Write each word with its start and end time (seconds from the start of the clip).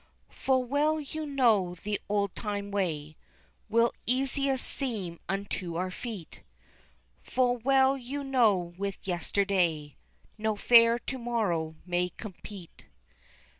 Full 0.29 0.63
well 0.63 0.99
you 0.99 1.27
know 1.27 1.75
the 1.75 2.01
old 2.09 2.33
time 2.35 2.71
way 2.71 3.17
Will 3.69 3.91
easiest 4.07 4.65
seem 4.65 5.19
unto 5.29 5.75
our 5.75 5.91
feet, 5.91 6.41
Full 7.21 7.57
well 7.57 7.95
you 7.95 8.23
know 8.23 8.73
with 8.79 8.97
yesterday 9.07 9.95
No 10.39 10.55
fair 10.55 10.97
to 10.97 11.19
morrow 11.19 11.75
may 11.85 12.09
compete. 12.17 12.87